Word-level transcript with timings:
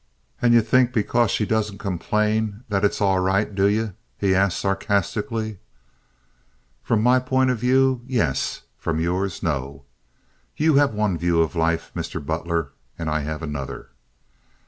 "And 0.41 0.55
ye 0.55 0.61
think 0.61 0.93
because 0.93 1.29
she 1.29 1.45
doesn't 1.45 1.77
complain 1.77 2.63
that 2.69 2.83
it's 2.83 3.01
all 3.01 3.19
right, 3.19 3.53
do 3.53 3.67
ye?" 3.67 3.91
he 4.17 4.33
asked, 4.33 4.57
sarcastically. 4.59 5.59
"From 6.81 7.03
my 7.03 7.19
point 7.19 7.51
of 7.51 7.59
view, 7.59 8.01
yes; 8.07 8.63
from 8.79 8.99
yours 8.99 9.43
no. 9.43 9.85
You 10.57 10.73
have 10.77 10.95
one 10.95 11.19
view 11.19 11.39
of 11.43 11.55
life, 11.55 11.91
Mr. 11.95 12.19
Butler, 12.25 12.71
and 12.97 13.11
I 13.11 13.19
have 13.19 13.43
another." 13.43 13.89